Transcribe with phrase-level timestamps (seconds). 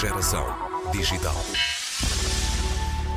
[0.00, 0.46] Geração
[0.92, 1.36] digital.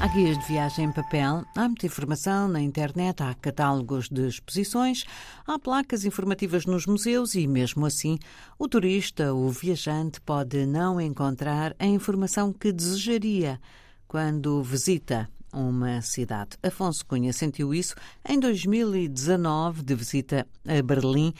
[0.00, 5.04] Há guias de viagem em papel, há muita informação na internet, há catálogos de exposições,
[5.44, 8.16] há placas informativas nos museus e, mesmo assim,
[8.56, 13.60] o turista, o viajante, pode não encontrar a informação que desejaria
[14.06, 16.50] quando visita uma cidade.
[16.62, 17.96] Afonso Cunha sentiu isso
[18.28, 21.34] em 2019, de visita a Berlim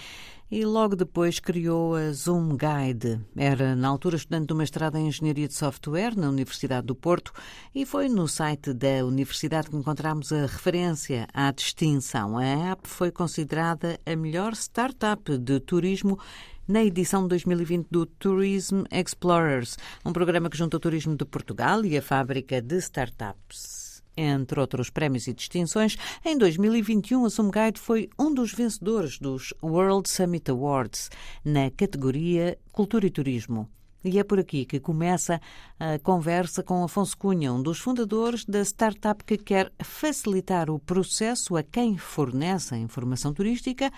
[0.51, 3.21] e logo depois criou a Zoom Guide.
[3.37, 7.33] Era, na altura, estudante do mestrado em Engenharia de Software na Universidade do Porto
[7.75, 12.39] e foi no site da universidade que encontramos a referência à distinção.
[12.39, 16.19] A app foi considerada a melhor startup de turismo
[16.67, 21.85] na edição de 2020 do Tourism Explorers, um programa que junta o turismo de Portugal
[21.85, 23.78] e a fábrica de startups.
[24.21, 30.09] Entre outros prémios e distinções, em 2021 a Zoom foi um dos vencedores dos World
[30.09, 31.09] Summit Awards
[31.45, 33.69] na categoria Cultura e Turismo.
[34.05, 35.41] E é por aqui que começa
[35.79, 41.57] a conversa com Afonso Cunha, um dos fundadores da startup que quer facilitar o processo
[41.57, 43.89] a quem fornece a informação turística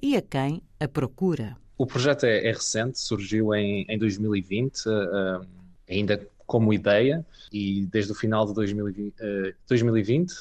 [0.00, 1.56] e a quem a procura.
[1.76, 5.46] O projeto é, é recente, surgiu em, em 2020, uh, uh,
[5.90, 10.34] ainda como ideia e desde o final de 2020, uh, 2020 uh,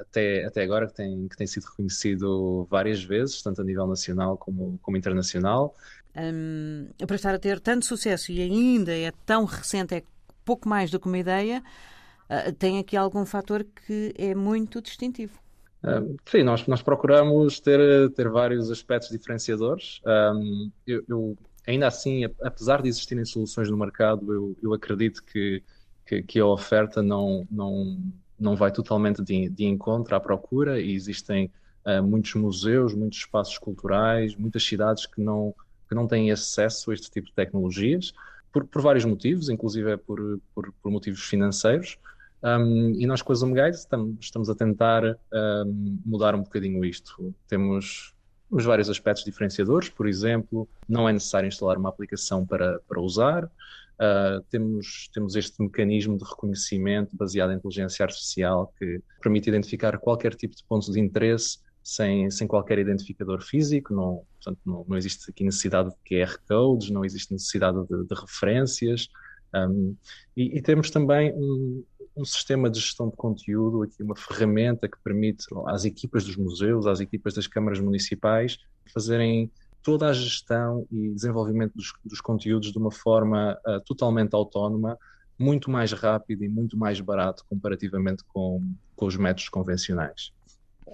[0.00, 4.36] até, até agora que tem, que tem sido reconhecido várias vezes, tanto a nível nacional
[4.36, 5.74] como, como internacional.
[6.16, 10.02] Um, para estar a ter tanto sucesso e ainda é tão recente, é
[10.44, 11.62] pouco mais do que uma ideia,
[12.30, 15.38] uh, tem aqui algum fator que é muito distintivo.
[15.82, 20.00] Uh, sim, nós, nós procuramos ter, ter vários aspectos diferenciadores.
[20.06, 25.62] Um, eu, eu, ainda assim, apesar de existirem soluções no mercado, eu, eu acredito que,
[26.06, 27.98] que, que, a oferta não, não,
[28.38, 31.50] não vai totalmente de, de encontro à procura e existem
[31.86, 35.54] uh, muitos museus, muitos espaços culturais, muitas cidades que não,
[35.88, 38.12] que não têm acesso a este tipo de tecnologias,
[38.52, 41.98] por, por vários motivos, inclusive é por, por, por motivos financeiros.
[42.42, 45.02] Um, e nós com a Zoom Guide estamos, estamos a tentar
[45.32, 47.34] um, mudar um bocadinho isto.
[47.48, 48.13] Temos
[48.54, 53.44] os vários aspectos diferenciadores, por exemplo, não é necessário instalar uma aplicação para, para usar,
[53.44, 60.36] uh, temos, temos este mecanismo de reconhecimento baseado em inteligência artificial que permite identificar qualquer
[60.36, 65.28] tipo de ponto de interesse sem, sem qualquer identificador físico, não, portanto, não, não existe
[65.28, 69.08] aqui necessidade de QR codes, não existe necessidade de, de referências,
[69.54, 69.96] um,
[70.36, 71.84] e, e, temos também um,
[72.16, 76.86] um sistema de gestão de conteúdo, aqui uma ferramenta que permite às equipas dos museus,
[76.86, 78.58] às equipas das câmaras municipais,
[78.92, 79.50] fazerem
[79.82, 84.98] toda a gestão e desenvolvimento dos, dos conteúdos de uma forma uh, totalmente autónoma,
[85.38, 88.62] muito mais rápido e muito mais barato comparativamente com,
[88.94, 90.32] com os métodos convencionais.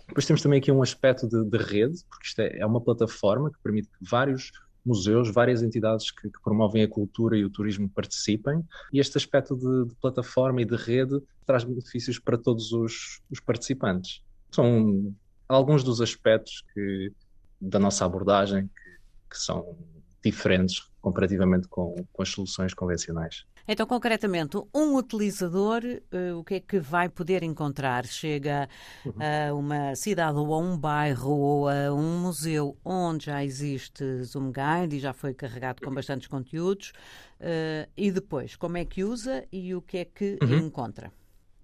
[0.09, 3.51] Depois temos também aqui um aspecto de, de rede, porque isto é, é uma plataforma
[3.51, 4.51] que permite que vários
[4.85, 9.57] museus, várias entidades que, que, promovem a cultura e o turismo participem, e este aspecto
[9.57, 14.23] de, de plataforma e de rede traz benefícios para todos os, os participantes.
[14.51, 15.15] São
[15.49, 17.13] alguns dos aspectos que,
[17.61, 19.77] da nossa abordagem que, que são
[20.25, 23.45] diferentes comparativamente com, com as soluções convencionais.
[23.73, 28.05] Então, concretamente, um utilizador, uh, o que é que vai poder encontrar?
[28.05, 28.69] Chega
[29.07, 29.13] uhum.
[29.21, 34.51] a uma cidade ou a um bairro ou a um museu onde já existe Zoom
[34.51, 36.93] Guide e já foi carregado com bastantes conteúdos,
[37.41, 40.67] uh, e depois, como é que usa e o que é que uhum.
[40.67, 41.13] encontra?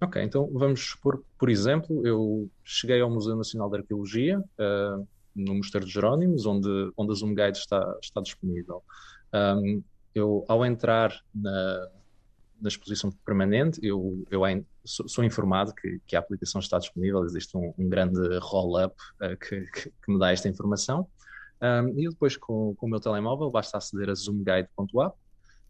[0.01, 5.57] Ok, então vamos supor, por exemplo, eu cheguei ao Museu Nacional de Arqueologia, uh, no
[5.57, 8.85] Mosteiro de Jerónimos, onde, onde a Zoom Guide está, está disponível.
[9.35, 9.83] Um,
[10.15, 11.91] eu, ao entrar na,
[12.61, 14.43] na exposição permanente, eu, eu
[14.85, 19.63] sou, informado que, que, a aplicação está disponível, existe um, um grande roll-up uh, que,
[19.73, 21.07] que, me dá esta informação.
[21.61, 25.17] Um, e depois, com, com, o meu telemóvel, basta aceder a zoomguide.app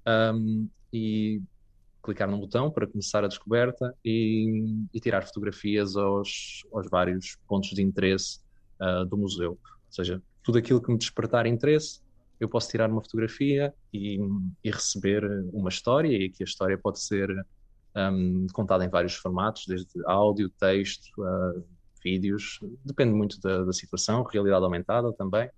[0.07, 1.41] um, e
[2.03, 7.71] clicar no botão para começar a descoberta e, e tirar fotografias aos, aos, vários pontos
[7.71, 8.41] de interesse
[8.81, 9.53] uh, do museu.
[9.53, 12.01] Ou seja, tudo aquilo que me despertar interesse,
[12.39, 14.19] eu posso tirar uma fotografia e,
[14.63, 17.29] e receber uma história, e aqui a história pode ser
[17.97, 21.65] um, contada em vários formatos, desde áudio, texto, uh,
[22.03, 25.51] vídeos, depende muito da, da, situação, realidade aumentada também.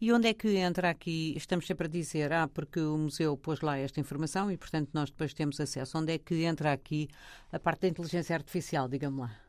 [0.00, 3.60] E onde é que entra aqui, estamos sempre a dizer, ah, porque o museu pôs
[3.60, 7.08] lá esta informação e, portanto, nós depois temos acesso, onde é que entra aqui
[7.50, 9.45] a parte da inteligência artificial, digamos lá?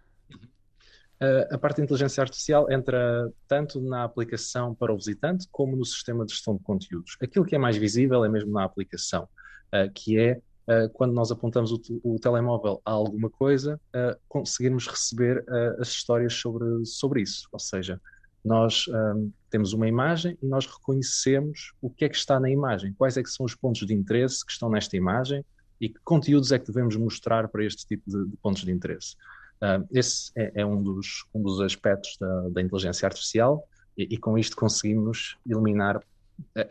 [1.20, 5.84] Uh, a parte de inteligência artificial entra tanto na aplicação para o visitante como no
[5.84, 7.18] sistema de gestão de conteúdos.
[7.20, 11.32] Aquilo que é mais visível é mesmo na aplicação, uh, que é uh, quando nós
[11.32, 13.80] apontamos o, o, telemóvel a alguma coisa,
[14.28, 15.44] conseguirmos receber
[15.80, 17.48] as histórias sobre, sobre isso.
[17.52, 18.00] Ou seja,
[18.46, 22.94] nós um, temos uma imagem e nós reconhecemos o que é que está na imagem,
[22.94, 25.44] quais é que são os pontos de interesse que estão nesta imagem,
[25.80, 29.16] e que conteúdos é que devemos mostrar para este tipo de, de pontos de interesse.
[29.62, 33.68] Uh, esse é, é, um, dos, um dos aspectos da, da inteligência artificial
[33.98, 36.00] e, e, com isto conseguimos eliminar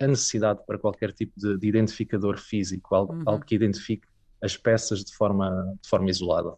[0.00, 3.22] a necessidade para qualquer tipo de, de identificador físico, algo, uhum.
[3.26, 4.06] algo, que identifique
[4.40, 6.54] as peças de forma, de forma isolada.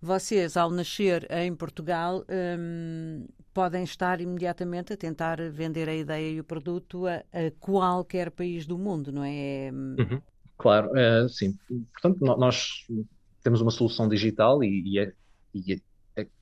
[0.00, 2.24] Vocês, ao nascer em Portugal,
[2.58, 8.30] hum, podem estar imediatamente a tentar vender a ideia e o produto a, a qualquer
[8.30, 9.70] país do mundo, não é?
[9.72, 10.20] Uhum.
[10.58, 11.56] Claro, é, sim.
[11.92, 12.86] Portanto, nós
[13.42, 15.12] temos uma solução digital e, e, é,
[15.54, 15.82] e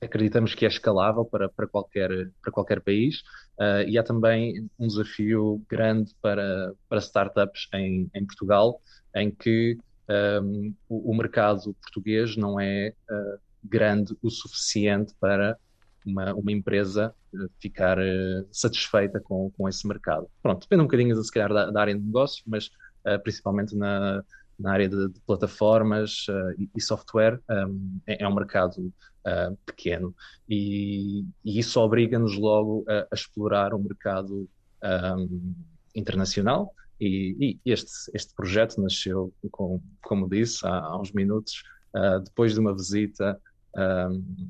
[0.01, 2.09] acreditamos que é escalável para, para, qualquer,
[2.41, 3.21] para qualquer país
[3.59, 8.79] uh, e há também um desafio grande para, para startups em, em Portugal,
[9.15, 9.77] em que
[10.43, 15.57] um, o, o, mercado português não é uh, grande o suficiente para
[16.05, 17.15] uma, uma empresa
[17.59, 20.27] ficar uh, satisfeita com, com esse mercado.
[20.41, 22.69] Pronto, depende um bocadinho, se calhar, da, da área de negócio, mas
[23.21, 24.23] principalmente na,
[24.59, 28.93] na área de, de plataformas uh, e, e, software, um, é, é, um mercado
[29.65, 30.13] pequeno
[30.49, 34.49] e, e isso obriga-nos logo a, a, explorar o mercado
[34.83, 35.55] um,
[35.95, 36.73] internacional.
[36.99, 41.63] E, e, este, este projeto nasceu, com, como disse há, há uns minutos,
[42.25, 43.39] depois de uma visita
[43.77, 44.49] um,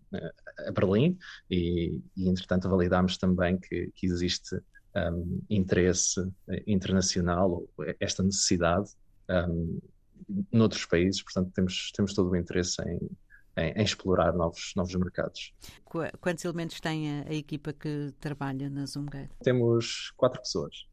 [0.67, 1.17] a Berlim
[1.49, 4.55] e, e, entretanto, validámos também que, que existe
[4.95, 6.27] um, interesse
[6.67, 7.63] internacional,
[7.99, 8.89] esta necessidade
[9.29, 9.79] um,
[10.51, 12.99] noutros países, portanto, temos, temos todo o interesse em,
[13.57, 15.53] em, em, explorar novos, novos mercados.
[16.19, 19.29] Quantos elementos tem a, a equipa que trabalha na ZoomGuide?
[19.43, 20.85] Temos quatro pessoas.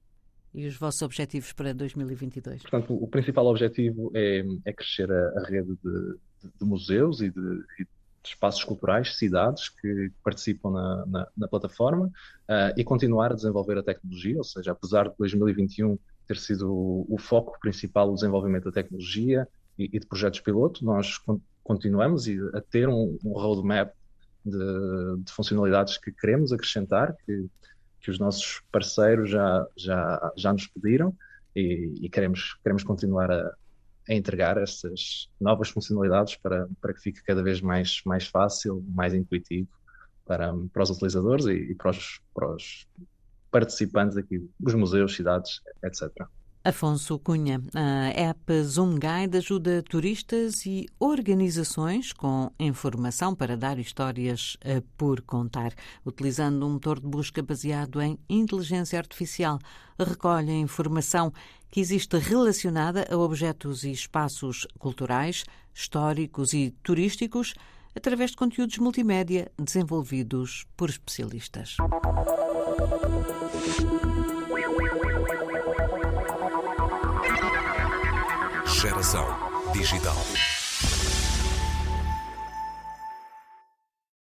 [0.53, 2.63] E os vossos objetivos para 2022?
[2.63, 6.17] Portanto, o principal objetivo é, é crescer a, a rede de,
[6.59, 7.87] de, museus e de, e
[8.25, 13.83] espaços culturais, cidades que participam na, na, na plataforma uh, e continuar a desenvolver a
[13.83, 15.99] tecnologia, ou seja, apesar de 2021
[16.31, 20.85] ter sido o, o foco principal o desenvolvimento da tecnologia e, e de projetos piloto,
[20.85, 23.93] nós con continuamos a ter um, um roadmap
[24.45, 24.59] de,
[25.25, 27.47] de, funcionalidades que queremos acrescentar, que,
[28.01, 31.15] que os nossos parceiros já, já, já nos pediram
[31.55, 33.55] e, e queremos, queremos continuar a,
[34.09, 39.15] a entregar essas novas funcionalidades para, para que fique cada vez mais, mais fácil, mais
[39.15, 39.69] intuitivo
[40.25, 42.89] para, para os utilizadores e, e para, os, para os
[43.51, 46.11] participantes aqui, os museus, cidades, etc.
[46.63, 54.59] Afonso Cunha, a app Zoom Guide ajuda turistas e organizações com informação para dar histórias
[54.99, 55.73] por contar.
[56.05, 59.59] Utilizando um motor de busca baseado em inteligência artificial,
[59.99, 61.33] recolhe informação
[61.71, 67.55] que existe relacionada a objetos e espaços culturais, históricos e turísticos
[67.95, 71.77] através de conteúdos multimédia desenvolvidos por especialistas.
[78.67, 79.27] Geração
[79.73, 80.17] Digital.